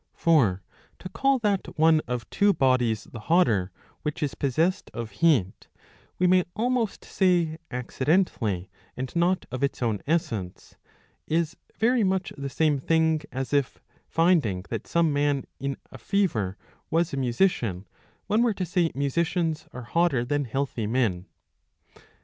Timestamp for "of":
2.07-2.27, 4.95-5.11, 9.51-9.63